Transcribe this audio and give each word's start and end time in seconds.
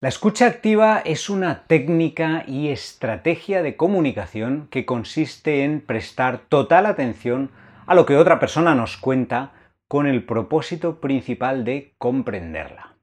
La 0.00 0.08
escucha 0.08 0.46
activa 0.46 1.02
es 1.04 1.28
una 1.28 1.64
técnica 1.66 2.44
y 2.46 2.68
estrategia 2.68 3.62
de 3.62 3.74
comunicación 3.74 4.68
que 4.70 4.86
consiste 4.86 5.64
en 5.64 5.80
prestar 5.80 6.38
total 6.38 6.86
atención 6.86 7.50
a 7.84 7.96
lo 7.96 8.06
que 8.06 8.16
otra 8.16 8.38
persona 8.38 8.76
nos 8.76 8.96
cuenta 8.96 9.50
con 9.88 10.06
el 10.06 10.22
propósito 10.22 11.00
principal 11.00 11.64
de 11.64 11.94
comprenderla. 11.98 12.94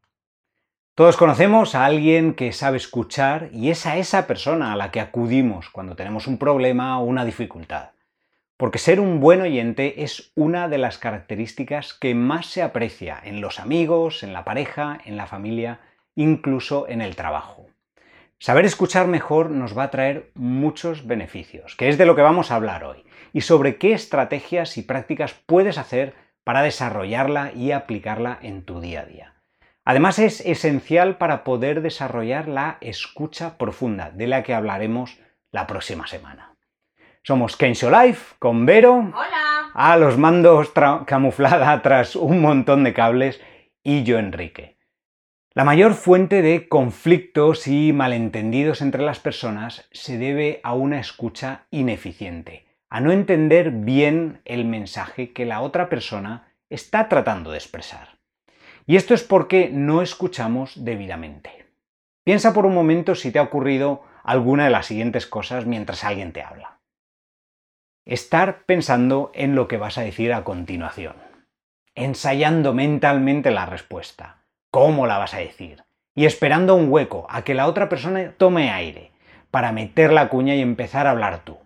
Todos 0.96 1.18
conocemos 1.18 1.76
a 1.76 1.84
alguien 1.84 2.34
que 2.34 2.54
sabe 2.54 2.78
escuchar 2.78 3.50
y 3.52 3.72
es 3.72 3.86
a 3.86 3.98
esa 3.98 4.26
persona 4.26 4.72
a 4.72 4.78
la 4.78 4.92
que 4.92 5.02
acudimos 5.02 5.70
cuando 5.70 5.98
tenemos 5.98 6.28
un 6.28 6.38
problema 6.38 6.98
o 6.98 7.04
una 7.04 7.26
dificultad. 7.26 7.90
Porque 8.56 8.80
ser 8.80 9.02
un 9.02 9.20
buen 9.20 9.42
oyente 9.42 10.04
es 10.04 10.32
una 10.34 10.70
de 10.70 10.78
las 10.78 10.98
características 10.98 11.94
que 11.94 12.16
más 12.16 12.46
se 12.46 12.62
aprecia 12.62 13.20
en 13.22 13.42
los 13.42 13.60
amigos, 13.60 14.24
en 14.24 14.32
la 14.32 14.46
pareja, 14.46 14.98
en 15.04 15.18
la 15.18 15.28
familia 15.28 15.82
incluso 16.16 16.88
en 16.88 17.02
el 17.02 17.16
trabajo. 17.16 17.68
Saber 18.40 18.66
escuchar 18.66 19.08
mejor 19.08 19.50
nos 19.50 19.78
va 19.78 19.84
a 19.84 19.92
traer 19.92 20.32
muchos 20.34 21.08
beneficios, 21.08 21.76
que 21.76 21.90
es 21.90 21.98
de 21.98 22.06
lo 22.06 22.16
que 22.16 22.22
vamos 22.22 22.52
a 22.52 22.56
hablar 22.56 22.84
hoy, 22.84 23.06
y 23.34 23.42
sobre 23.42 23.78
qué 23.78 23.94
estrategias 23.94 24.78
y 24.78 24.82
prácticas 24.82 25.34
puedes 25.46 25.78
hacer 25.78 26.14
para 26.44 26.62
desarrollarla 26.62 27.54
y 27.54 27.72
aplicarla 27.72 28.38
en 28.42 28.64
tu 28.64 28.82
día 28.82 29.02
a 29.02 29.06
día. 29.06 29.34
Además 29.84 30.20
es 30.20 30.42
esencial 30.42 31.18
para 31.18 31.44
poder 31.44 31.82
desarrollar 31.82 32.48
la 32.48 32.78
escucha 32.82 33.58
profunda, 33.58 34.10
de 34.10 34.28
la 34.28 34.44
que 34.44 34.54
hablaremos 34.54 35.20
la 35.52 35.68
próxima 35.68 36.08
semana. 36.08 36.56
Somos 37.24 37.56
Kensho 37.56 37.90
Life 37.90 38.36
con 38.40 38.66
Vero. 38.66 38.94
Hola. 38.94 39.72
A 39.74 39.98
los 39.98 40.18
mandos 40.18 40.72
camuflada 41.06 41.82
tras 41.82 42.16
un 42.16 42.42
montón 42.42 42.84
de 42.84 42.94
cables 42.94 43.42
y 43.84 44.04
yo 44.04 44.20
Enrique. 44.20 44.75
La 45.58 45.64
mayor 45.64 45.94
fuente 45.94 46.42
de 46.42 46.68
conflictos 46.68 47.66
y 47.68 47.94
malentendidos 47.94 48.82
entre 48.82 49.02
las 49.02 49.20
personas 49.20 49.88
se 49.94 50.18
debe 50.18 50.60
a 50.64 50.74
una 50.74 51.00
escucha 51.00 51.68
ineficiente, 51.72 52.66
a 52.90 53.00
no 53.00 53.14
entender 53.14 53.72
bien 53.72 54.42
el 54.44 54.66
mensaje 54.66 55.32
que 55.32 55.46
la 55.46 55.62
otra 55.62 55.88
persona 55.88 56.52
está 56.70 57.08
tratando 57.08 57.52
de 57.52 57.58
expresar. 57.58 58.20
Y 58.86 58.98
esto 58.98 59.14
es 59.14 59.24
porque 59.24 59.70
no 59.72 60.02
escuchamos 60.02 60.84
debidamente. 60.84 61.68
Piensa 62.26 62.54
por 62.54 62.66
un 62.66 62.74
momento 62.74 63.16
si 63.16 63.32
te 63.32 63.40
ha 63.40 63.44
ocurrido 63.44 64.04
alguna 64.26 64.66
de 64.66 64.72
las 64.72 64.88
siguientes 64.88 65.26
cosas 65.26 65.66
mientras 65.66 66.04
alguien 66.04 66.34
te 66.34 66.42
habla. 66.42 66.82
Estar 68.04 68.66
pensando 68.66 69.32
en 69.34 69.56
lo 69.56 69.70
que 69.70 69.78
vas 69.78 69.98
a 69.98 70.02
decir 70.02 70.34
a 70.34 70.44
continuación, 70.44 71.16
ensayando 71.96 72.74
mentalmente 72.74 73.52
la 73.52 73.66
respuesta, 73.66 74.42
cómo 74.76 75.08
la 75.08 75.18
vas 75.18 75.34
a 75.34 75.38
decir, 75.38 75.86
y 76.16 76.26
esperando 76.26 76.76
un 76.76 76.92
hueco 76.92 77.28
a 77.30 77.44
que 77.44 77.54
la 77.54 77.68
otra 77.68 77.88
persona 77.88 78.34
tome 78.36 78.72
aire 78.72 79.14
para 79.50 79.72
meter 79.72 80.12
la 80.12 80.28
cuña 80.28 80.54
y 80.54 80.60
empezar 80.60 81.08
a 81.08 81.12
hablar 81.12 81.46
tú. 81.46 81.58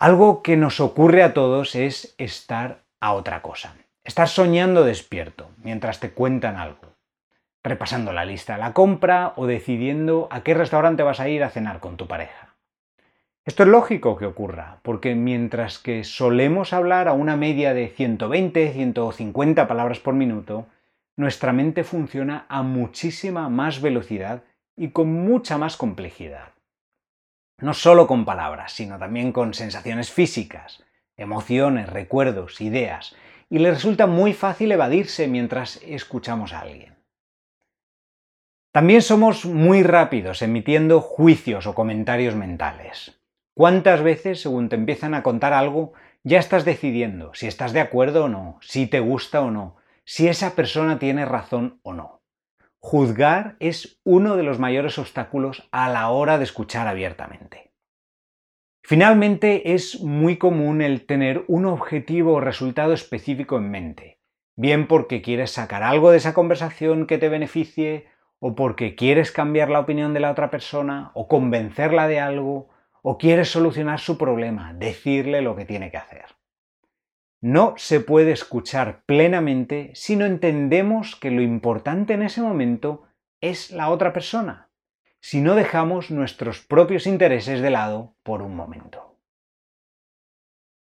Algo 0.00 0.42
que 0.42 0.56
nos 0.56 0.80
ocurre 0.80 1.22
a 1.22 1.34
todos 1.34 1.76
es 1.76 2.16
estar 2.18 2.82
a 2.98 3.12
otra 3.12 3.42
cosa, 3.42 3.76
estar 4.02 4.26
soñando 4.26 4.82
despierto 4.82 5.52
mientras 5.62 6.00
te 6.00 6.10
cuentan 6.10 6.56
algo, 6.56 6.96
repasando 7.62 8.12
la 8.12 8.24
lista 8.24 8.54
de 8.54 8.62
la 8.62 8.72
compra 8.72 9.32
o 9.36 9.46
decidiendo 9.46 10.26
a 10.32 10.40
qué 10.40 10.52
restaurante 10.52 11.04
vas 11.04 11.20
a 11.20 11.28
ir 11.28 11.44
a 11.44 11.50
cenar 11.50 11.78
con 11.78 11.96
tu 11.96 12.08
pareja. 12.08 12.56
Esto 13.44 13.62
es 13.62 13.68
lógico 13.68 14.16
que 14.16 14.26
ocurra, 14.26 14.80
porque 14.82 15.14
mientras 15.14 15.78
que 15.78 16.02
solemos 16.02 16.72
hablar 16.72 17.06
a 17.06 17.12
una 17.12 17.36
media 17.36 17.72
de 17.72 17.94
120-150 17.94 19.68
palabras 19.68 20.00
por 20.00 20.14
minuto, 20.14 20.66
nuestra 21.16 21.52
mente 21.52 21.82
funciona 21.84 22.46
a 22.48 22.62
muchísima 22.62 23.48
más 23.48 23.80
velocidad 23.80 24.44
y 24.76 24.90
con 24.90 25.12
mucha 25.12 25.58
más 25.58 25.76
complejidad. 25.76 26.52
No 27.58 27.72
solo 27.72 28.06
con 28.06 28.24
palabras, 28.26 28.72
sino 28.72 28.98
también 28.98 29.32
con 29.32 29.54
sensaciones 29.54 30.10
físicas, 30.10 30.84
emociones, 31.16 31.88
recuerdos, 31.88 32.60
ideas, 32.60 33.16
y 33.48 33.58
le 33.58 33.70
resulta 33.70 34.06
muy 34.06 34.34
fácil 34.34 34.72
evadirse 34.72 35.28
mientras 35.28 35.80
escuchamos 35.82 36.52
a 36.52 36.60
alguien. 36.60 36.96
También 38.72 39.00
somos 39.00 39.46
muy 39.46 39.82
rápidos 39.82 40.42
emitiendo 40.42 41.00
juicios 41.00 41.66
o 41.66 41.74
comentarios 41.74 42.34
mentales. 42.34 43.18
¿Cuántas 43.54 44.02
veces, 44.02 44.42
según 44.42 44.68
te 44.68 44.76
empiezan 44.76 45.14
a 45.14 45.22
contar 45.22 45.54
algo, 45.54 45.94
ya 46.24 46.38
estás 46.38 46.66
decidiendo 46.66 47.32
si 47.32 47.46
estás 47.46 47.72
de 47.72 47.80
acuerdo 47.80 48.24
o 48.24 48.28
no, 48.28 48.58
si 48.60 48.86
te 48.86 49.00
gusta 49.00 49.40
o 49.40 49.50
no, 49.50 49.76
si 50.06 50.28
esa 50.28 50.54
persona 50.54 50.98
tiene 50.98 51.24
razón 51.24 51.80
o 51.82 51.92
no. 51.92 52.22
Juzgar 52.78 53.56
es 53.58 54.00
uno 54.04 54.36
de 54.36 54.44
los 54.44 54.60
mayores 54.60 54.98
obstáculos 54.98 55.68
a 55.72 55.90
la 55.90 56.08
hora 56.10 56.38
de 56.38 56.44
escuchar 56.44 56.86
abiertamente. 56.86 57.72
Finalmente, 58.84 59.74
es 59.74 60.00
muy 60.00 60.36
común 60.38 60.80
el 60.80 61.06
tener 61.06 61.44
un 61.48 61.66
objetivo 61.66 62.34
o 62.34 62.40
resultado 62.40 62.92
específico 62.92 63.56
en 63.56 63.68
mente, 63.68 64.20
bien 64.54 64.86
porque 64.86 65.22
quieres 65.22 65.50
sacar 65.50 65.82
algo 65.82 66.12
de 66.12 66.18
esa 66.18 66.34
conversación 66.34 67.08
que 67.08 67.18
te 67.18 67.28
beneficie, 67.28 68.06
o 68.38 68.54
porque 68.54 68.94
quieres 68.94 69.32
cambiar 69.32 69.70
la 69.70 69.80
opinión 69.80 70.14
de 70.14 70.20
la 70.20 70.30
otra 70.30 70.50
persona, 70.50 71.10
o 71.14 71.26
convencerla 71.26 72.06
de 72.06 72.20
algo, 72.20 72.68
o 73.02 73.18
quieres 73.18 73.48
solucionar 73.48 73.98
su 73.98 74.16
problema, 74.16 74.72
decirle 74.74 75.42
lo 75.42 75.56
que 75.56 75.64
tiene 75.64 75.90
que 75.90 75.96
hacer. 75.96 76.26
No 77.40 77.74
se 77.76 78.00
puede 78.00 78.32
escuchar 78.32 79.02
plenamente 79.04 79.90
si 79.94 80.16
no 80.16 80.24
entendemos 80.24 81.16
que 81.16 81.30
lo 81.30 81.42
importante 81.42 82.14
en 82.14 82.22
ese 82.22 82.40
momento 82.40 83.04
es 83.40 83.70
la 83.70 83.90
otra 83.90 84.12
persona, 84.12 84.70
si 85.20 85.40
no 85.40 85.54
dejamos 85.54 86.10
nuestros 86.10 86.60
propios 86.60 87.06
intereses 87.06 87.60
de 87.60 87.70
lado 87.70 88.14
por 88.22 88.42
un 88.42 88.56
momento. 88.56 89.06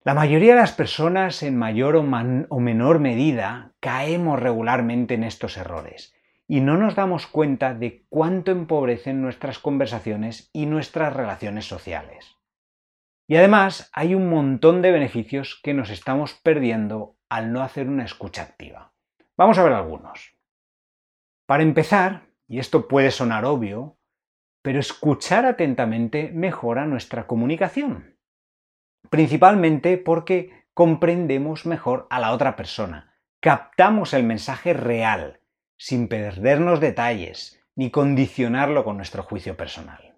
La 0.02 0.14
mayoría 0.14 0.54
de 0.54 0.60
las 0.60 0.72
personas 0.72 1.42
en 1.42 1.58
mayor 1.58 1.94
o, 1.96 2.02
menor 2.02 3.00
medida 3.00 3.74
caemos 3.80 4.40
regularmente 4.40 5.12
en 5.12 5.24
estos 5.24 5.58
errores 5.58 6.14
y 6.48 6.60
no 6.60 6.78
nos 6.78 6.94
damos 6.94 7.26
cuenta 7.26 7.74
de 7.74 8.06
cuánto 8.08 8.50
empobrecen 8.50 9.20
nuestras 9.20 9.58
conversaciones 9.58 10.48
y 10.54 10.64
nuestras 10.64 11.12
relaciones 11.12 11.66
sociales. 11.66 12.39
Y 13.30 13.36
además 13.36 13.88
hay 13.92 14.16
un 14.16 14.28
montón 14.28 14.82
de 14.82 14.90
beneficios 14.90 15.60
que 15.62 15.72
nos 15.72 15.90
estamos 15.90 16.34
perdiendo 16.34 17.16
al 17.28 17.52
no 17.52 17.62
hacer 17.62 17.86
una 17.86 18.04
escucha 18.04 18.42
activa. 18.42 18.92
Vamos 19.36 19.56
a 19.56 19.62
ver 19.62 19.72
algunos. 19.72 20.36
Para 21.46 21.62
empezar, 21.62 22.26
y 22.48 22.58
esto 22.58 22.88
puede 22.88 23.12
sonar 23.12 23.44
obvio, 23.44 24.00
pero 24.62 24.80
escuchar 24.80 25.46
atentamente 25.46 26.32
mejora 26.34 26.86
nuestra 26.86 27.28
comunicación. 27.28 28.18
Principalmente 29.10 29.96
porque 29.96 30.66
comprendemos 30.74 31.66
mejor 31.66 32.08
a 32.10 32.18
la 32.18 32.32
otra 32.32 32.56
persona, 32.56 33.16
captamos 33.40 34.12
el 34.12 34.24
mensaje 34.24 34.72
real, 34.72 35.40
sin 35.78 36.08
perdernos 36.08 36.80
detalles, 36.80 37.62
ni 37.76 37.92
condicionarlo 37.92 38.82
con 38.82 38.96
nuestro 38.96 39.22
juicio 39.22 39.56
personal. 39.56 40.09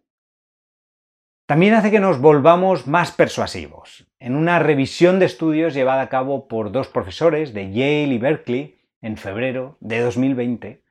También 1.52 1.74
hace 1.74 1.90
que 1.90 2.00
nos 2.00 2.18
volvamos 2.18 2.86
más 2.86 3.12
persuasivos. 3.12 4.06
En 4.18 4.36
una 4.36 4.58
revisión 4.58 5.18
de 5.18 5.26
estudios 5.26 5.74
llevada 5.74 6.00
a 6.00 6.08
cabo 6.08 6.48
por 6.48 6.72
dos 6.72 6.88
profesores 6.88 7.52
de 7.52 7.70
Yale 7.70 8.14
y 8.14 8.16
Berkeley 8.16 8.78
en 9.02 9.18
febrero 9.18 9.76
de 9.80 10.00
2020, 10.00 10.82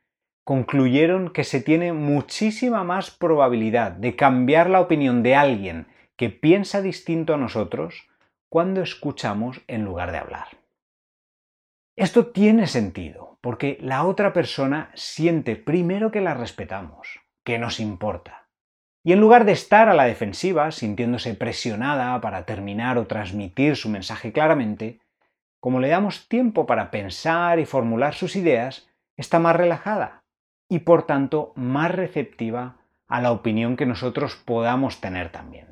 concluyeron 0.44 1.32
que 1.32 1.46
se 1.46 1.62
tiene 1.62 1.94
muchísima 1.94 2.84
más 2.84 3.10
probabilidad 3.10 3.94
de 3.94 4.16
cambiar 4.16 4.70
la 4.70 4.82
opinión 4.82 5.24
de 5.24 5.34
alguien 5.34 5.88
que 6.16 6.30
piensa 6.30 6.84
distinto 6.84 7.34
a 7.34 7.38
nosotros 7.38 8.08
cuando 8.48 8.84
escuchamos 8.84 9.62
en 9.66 9.84
lugar 9.84 10.12
de 10.12 10.20
hablar. 10.20 10.50
Esto 11.96 12.28
tiene 12.28 12.68
sentido, 12.68 13.40
porque 13.42 13.80
la 13.82 14.06
otra 14.06 14.32
persona 14.32 14.92
siente 14.94 15.56
primero 15.56 16.12
que 16.12 16.22
la 16.22 16.36
respetamos, 16.36 17.20
que 17.44 17.58
nos 17.58 17.80
importa 17.80 18.41
y 19.04 19.14
en 19.14 19.20
lugar 19.20 19.46
de 19.46 19.52
estar 19.52 19.90
a 19.90 19.94
la 19.94 20.06
defensiva, 20.06 20.72
sintiéndose 20.72 21.34
presionada 21.34 22.20
para 22.22 22.46
terminar 22.46 22.98
o 22.98 23.08
transmitir 23.08 23.76
su 23.76 23.90
mensaje 23.90 24.32
claramente, 24.32 25.00
como 25.60 25.80
le 25.80 25.90
damos 25.90 26.28
tiempo 26.28 26.66
para 26.66 26.92
pensar 26.92 27.60
y 27.60 27.66
formular 27.66 28.14
sus 28.14 28.36
ideas, 28.36 28.90
está 29.18 29.40
más 29.40 29.56
relajada 29.56 30.24
y 30.70 30.80
por 30.80 31.06
tanto 31.06 31.54
más 31.56 31.92
receptiva 31.92 32.78
a 33.08 33.22
la 33.22 33.32
opinión 33.32 33.76
que 33.76 33.86
nosotros 33.86 34.36
podamos 34.36 35.02
tener 35.02 35.32
también. 35.32 35.68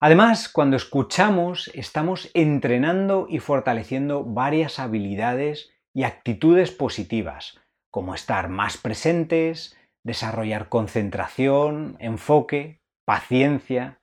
Además, 0.00 0.50
cuando 0.50 0.76
escuchamos, 0.76 1.70
estamos 1.72 2.30
entrenando 2.34 3.26
y 3.28 3.38
fortaleciendo 3.38 4.22
varias 4.22 4.78
habilidades 4.78 5.70
y 5.94 6.02
actitudes 6.02 6.72
positivas, 6.72 7.58
como 7.90 8.14
estar 8.14 8.50
más 8.50 8.76
presentes, 8.76 9.78
desarrollar 10.04 10.68
concentración, 10.68 11.96
enfoque, 11.98 12.80
paciencia 13.04 13.98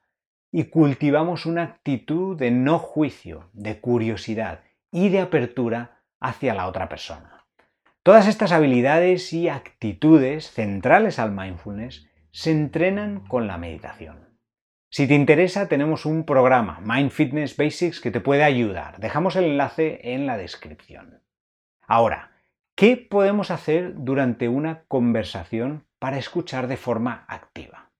y 0.50 0.64
cultivamos 0.64 1.46
una 1.46 1.62
actitud 1.62 2.36
de 2.36 2.50
no 2.50 2.78
juicio, 2.78 3.48
de 3.54 3.80
curiosidad 3.80 4.60
y 4.90 5.08
de 5.08 5.20
apertura 5.20 6.02
hacia 6.20 6.54
la 6.54 6.66
otra 6.66 6.88
persona. 6.88 7.46
Todas 8.02 8.26
estas 8.26 8.52
habilidades 8.52 9.32
y 9.32 9.48
actitudes 9.48 10.50
centrales 10.50 11.18
al 11.18 11.32
mindfulness 11.32 12.08
se 12.32 12.50
entrenan 12.50 13.20
con 13.20 13.46
la 13.46 13.58
meditación. 13.58 14.28
Si 14.90 15.06
te 15.06 15.14
interesa, 15.14 15.68
tenemos 15.68 16.04
un 16.04 16.24
programa, 16.24 16.80
Mind 16.84 17.10
Fitness 17.10 17.56
Basics, 17.56 18.00
que 18.00 18.10
te 18.10 18.20
puede 18.20 18.44
ayudar. 18.44 18.98
Dejamos 18.98 19.36
el 19.36 19.44
enlace 19.44 20.00
en 20.02 20.26
la 20.26 20.36
descripción. 20.36 21.22
Ahora, 21.86 22.32
¿qué 22.74 22.96
podemos 22.96 23.50
hacer 23.50 23.94
durante 23.96 24.48
una 24.48 24.82
conversación 24.88 25.86
para 26.02 26.18
escuchar 26.18 26.66
de 26.66 26.76
forma 26.76 27.24
activa? 27.28 27.92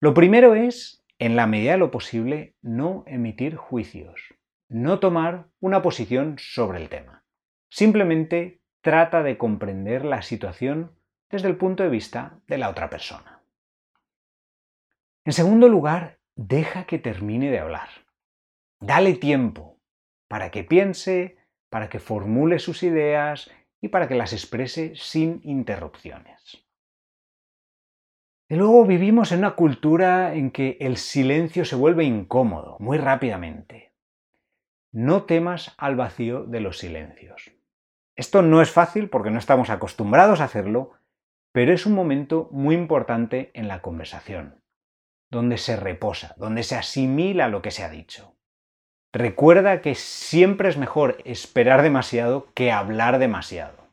Lo 0.00 0.14
primero 0.14 0.54
es, 0.54 1.04
en 1.18 1.36
la 1.36 1.46
medida 1.46 1.72
de 1.72 1.76
lo 1.76 1.90
posible, 1.90 2.56
no 2.62 3.04
emitir 3.06 3.56
juicios, 3.56 4.34
no 4.70 4.98
tomar 4.98 5.50
una 5.60 5.82
posición 5.82 6.36
sobre 6.38 6.80
el 6.80 6.88
tema. 6.88 7.26
Simplemente 7.68 8.62
trata 8.80 9.22
de 9.22 9.36
comprender 9.36 10.06
la 10.06 10.22
situación 10.22 10.98
desde 11.28 11.48
el 11.48 11.58
punto 11.58 11.82
de 11.82 11.90
vista 11.90 12.40
de 12.46 12.56
la 12.56 12.70
otra 12.70 12.88
persona. 12.88 13.42
En 15.26 15.34
segundo 15.34 15.68
lugar, 15.68 16.20
deja 16.36 16.84
que 16.84 16.98
termine 16.98 17.50
de 17.50 17.58
hablar. 17.58 17.90
Dale 18.80 19.12
tiempo 19.12 19.78
para 20.26 20.50
que 20.50 20.64
piense, 20.64 21.36
para 21.68 21.90
que 21.90 21.98
formule 21.98 22.58
sus 22.58 22.82
ideas 22.82 23.50
y 23.78 23.88
para 23.88 24.08
que 24.08 24.14
las 24.14 24.32
exprese 24.32 24.94
sin 24.96 25.42
interrupciones. 25.44 26.67
Y 28.48 28.56
luego 28.56 28.84
vivimos 28.86 29.32
en 29.32 29.40
una 29.40 29.54
cultura 29.54 30.34
en 30.34 30.50
que 30.50 30.78
el 30.80 30.96
silencio 30.96 31.64
se 31.64 31.76
vuelve 31.76 32.04
incómodo 32.04 32.76
muy 32.80 32.98
rápidamente. 32.98 33.92
No 34.90 35.24
temas 35.24 35.74
al 35.76 35.96
vacío 35.96 36.44
de 36.44 36.60
los 36.60 36.78
silencios. 36.78 37.52
Esto 38.16 38.42
no 38.42 38.62
es 38.62 38.70
fácil 38.70 39.10
porque 39.10 39.30
no 39.30 39.38
estamos 39.38 39.70
acostumbrados 39.70 40.40
a 40.40 40.44
hacerlo, 40.44 40.92
pero 41.52 41.72
es 41.72 41.86
un 41.86 41.92
momento 41.92 42.48
muy 42.50 42.74
importante 42.74 43.50
en 43.54 43.68
la 43.68 43.82
conversación 43.82 44.58
donde 45.30 45.58
se 45.58 45.76
reposa, 45.76 46.34
donde 46.36 46.62
se 46.62 46.76
asimila 46.76 47.48
lo 47.48 47.62
que 47.62 47.70
se 47.70 47.84
ha 47.84 47.90
dicho. 47.90 48.34
Recuerda 49.12 49.80
que 49.80 49.94
siempre 49.94 50.68
es 50.68 50.76
mejor 50.76 51.18
esperar 51.24 51.82
demasiado 51.82 52.52
que 52.54 52.72
hablar 52.72 53.18
demasiado. 53.18 53.87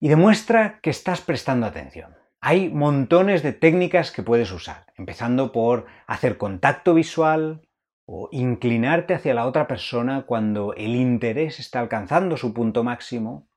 Y 0.00 0.08
demuestra 0.08 0.80
que 0.80 0.90
estás 0.90 1.20
prestando 1.20 1.66
atención. 1.66 2.14
Hay 2.40 2.68
montones 2.68 3.42
de 3.42 3.52
técnicas 3.52 4.10
que 4.10 4.22
puedes 4.22 4.52
usar, 4.52 4.86
empezando 4.96 5.52
por 5.52 5.86
hacer 6.06 6.36
contacto 6.36 6.94
visual 6.94 7.66
o 8.06 8.28
inclinarte 8.30 9.14
hacia 9.14 9.34
la 9.34 9.46
otra 9.46 9.66
persona 9.66 10.26
cuando 10.26 10.74
el 10.74 10.94
interés 10.94 11.58
está 11.58 11.80
alcanzando 11.80 12.36
su 12.36 12.54
punto 12.54 12.84
máximo, 12.84 13.48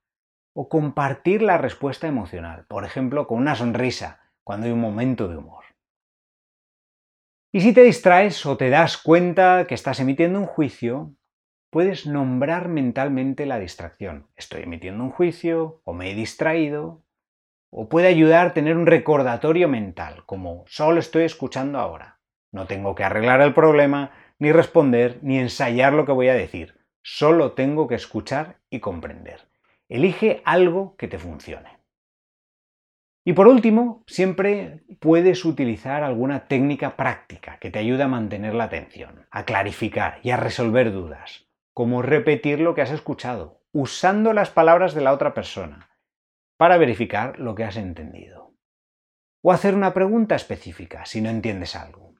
o 0.53 0.67
compartir 0.67 1.41
la 1.41 1.57
respuesta 1.57 2.07
emocional, 2.07 2.65
por 2.67 2.83
ejemplo, 2.83 3.27
con 3.27 3.37
una 3.37 3.55
sonrisa, 3.55 4.19
cuando 4.43 4.65
hay 4.65 4.73
un 4.73 4.81
momento 4.81 5.27
de 5.27 5.37
humor. 5.37 5.63
Y 7.51 7.61
si 7.61 7.73
te 7.73 7.83
distraes 7.83 8.45
o 8.45 8.57
te 8.57 8.69
das 8.69 8.97
cuenta 8.97 9.65
que 9.67 9.75
estás 9.75 9.99
emitiendo 9.99 10.39
un 10.39 10.45
juicio, 10.45 11.13
puedes 11.69 12.05
nombrar 12.05 12.67
mentalmente 12.67 13.45
la 13.45 13.59
distracción. 13.59 14.27
Estoy 14.35 14.63
emitiendo 14.63 15.03
un 15.03 15.11
juicio 15.11 15.81
o 15.83 15.93
me 15.93 16.11
he 16.11 16.15
distraído. 16.15 17.03
O 17.71 17.87
puede 17.87 18.07
ayudar 18.07 18.47
a 18.47 18.53
tener 18.53 18.75
un 18.77 18.87
recordatorio 18.87 19.67
mental, 19.67 20.23
como 20.25 20.63
solo 20.67 20.99
estoy 20.99 21.23
escuchando 21.23 21.79
ahora. 21.79 22.19
No 22.51 22.65
tengo 22.65 22.95
que 22.95 23.03
arreglar 23.03 23.41
el 23.41 23.53
problema, 23.53 24.11
ni 24.39 24.51
responder, 24.51 25.19
ni 25.21 25.37
ensayar 25.37 25.93
lo 25.93 26.05
que 26.05 26.11
voy 26.11 26.29
a 26.29 26.33
decir. 26.33 26.79
Solo 27.03 27.51
tengo 27.51 27.87
que 27.87 27.95
escuchar 27.95 28.57
y 28.71 28.79
comprender. 28.79 29.47
Elige 29.87 30.41
algo 30.45 30.95
que 30.97 31.07
te 31.07 31.19
funcione. 31.19 31.79
Y 33.23 33.33
por 33.33 33.47
último, 33.47 34.03
siempre 34.07 34.81
puedes 34.99 35.45
utilizar 35.45 36.03
alguna 36.03 36.47
técnica 36.47 36.95
práctica 36.95 37.59
que 37.59 37.69
te 37.69 37.77
ayude 37.77 38.03
a 38.03 38.07
mantener 38.07 38.55
la 38.55 38.63
atención, 38.63 39.27
a 39.29 39.45
clarificar 39.45 40.19
y 40.23 40.31
a 40.31 40.37
resolver 40.37 40.91
dudas, 40.91 41.48
como 41.79 42.01
repetir 42.01 42.59
lo 42.59 42.75
que 42.75 42.81
has 42.81 42.91
escuchado, 42.91 43.63
usando 43.71 44.33
las 44.33 44.49
palabras 44.49 44.93
de 44.93 44.99
la 44.99 45.13
otra 45.13 45.33
persona, 45.33 45.89
para 46.57 46.75
verificar 46.75 47.39
lo 47.39 47.55
que 47.55 47.63
has 47.63 47.77
entendido. 47.77 48.53
O 49.41 49.53
hacer 49.53 49.75
una 49.75 49.93
pregunta 49.93 50.35
específica 50.35 51.05
si 51.05 51.21
no 51.21 51.29
entiendes 51.29 51.77
algo. 51.77 52.15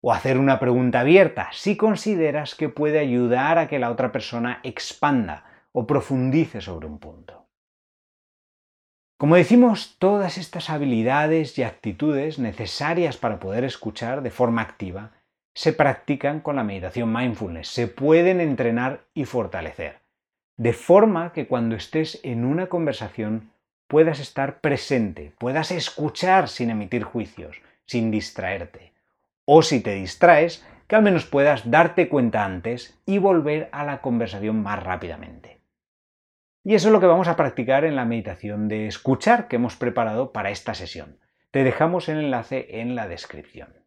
O 0.00 0.14
hacer 0.14 0.38
una 0.38 0.58
pregunta 0.58 1.00
abierta 1.00 1.50
si 1.52 1.76
consideras 1.76 2.54
que 2.54 2.70
puede 2.70 3.00
ayudar 3.00 3.58
a 3.58 3.68
que 3.68 3.78
la 3.78 3.90
otra 3.90 4.12
persona 4.12 4.60
expanda 4.62 5.44
o 5.72 5.86
profundice 5.86 6.62
sobre 6.62 6.86
un 6.86 6.98
punto. 6.98 7.50
Como 9.18 9.36
decimos, 9.36 9.98
todas 9.98 10.38
estas 10.38 10.70
habilidades 10.70 11.58
y 11.58 11.64
actitudes 11.64 12.38
necesarias 12.38 13.18
para 13.18 13.40
poder 13.40 13.64
escuchar 13.64 14.22
de 14.22 14.30
forma 14.30 14.62
activa 14.62 15.12
se 15.54 15.72
practican 15.72 16.40
con 16.40 16.56
la 16.56 16.64
meditación 16.64 17.12
mindfulness, 17.12 17.68
se 17.68 17.86
pueden 17.88 18.40
entrenar 18.40 19.04
y 19.14 19.24
fortalecer, 19.24 20.00
de 20.56 20.72
forma 20.72 21.32
que 21.32 21.46
cuando 21.46 21.76
estés 21.76 22.20
en 22.22 22.44
una 22.44 22.68
conversación 22.68 23.50
puedas 23.86 24.20
estar 24.20 24.60
presente, 24.60 25.32
puedas 25.38 25.70
escuchar 25.70 26.48
sin 26.48 26.70
emitir 26.70 27.02
juicios, 27.04 27.60
sin 27.84 28.10
distraerte. 28.10 28.92
O 29.44 29.62
si 29.62 29.80
te 29.80 29.94
distraes, 29.94 30.64
que 30.86 30.96
al 30.96 31.02
menos 31.02 31.26
puedas 31.26 31.70
darte 31.70 32.08
cuenta 32.08 32.44
antes 32.44 32.98
y 33.04 33.18
volver 33.18 33.68
a 33.72 33.84
la 33.84 34.00
conversación 34.00 34.62
más 34.62 34.82
rápidamente. 34.82 35.60
Y 36.64 36.74
eso 36.74 36.88
es 36.88 36.92
lo 36.92 37.00
que 37.00 37.06
vamos 37.06 37.28
a 37.28 37.36
practicar 37.36 37.84
en 37.84 37.96
la 37.96 38.04
meditación 38.04 38.68
de 38.68 38.86
escuchar 38.86 39.48
que 39.48 39.56
hemos 39.56 39.76
preparado 39.76 40.32
para 40.32 40.50
esta 40.50 40.74
sesión. 40.74 41.18
Te 41.50 41.64
dejamos 41.64 42.08
el 42.08 42.18
enlace 42.18 42.80
en 42.80 42.94
la 42.94 43.08
descripción. 43.08 43.81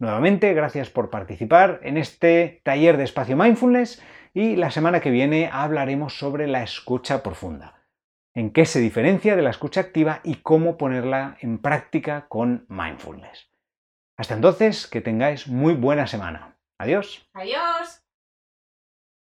Nuevamente, 0.00 0.54
gracias 0.54 0.90
por 0.90 1.10
participar 1.10 1.80
en 1.82 1.96
este 1.96 2.60
taller 2.64 2.96
de 2.96 3.04
espacio 3.04 3.36
mindfulness 3.36 4.00
y 4.32 4.54
la 4.54 4.70
semana 4.70 5.00
que 5.00 5.10
viene 5.10 5.50
hablaremos 5.52 6.16
sobre 6.16 6.46
la 6.46 6.62
escucha 6.62 7.24
profunda, 7.24 7.82
en 8.32 8.52
qué 8.52 8.64
se 8.64 8.78
diferencia 8.78 9.34
de 9.34 9.42
la 9.42 9.50
escucha 9.50 9.80
activa 9.80 10.20
y 10.22 10.36
cómo 10.36 10.76
ponerla 10.76 11.36
en 11.40 11.58
práctica 11.58 12.26
con 12.28 12.64
mindfulness. 12.68 13.50
Hasta 14.16 14.34
entonces, 14.34 14.86
que 14.86 15.00
tengáis 15.00 15.48
muy 15.48 15.74
buena 15.74 16.06
semana. 16.06 16.56
Adiós. 16.78 17.28
Adiós. 17.34 17.77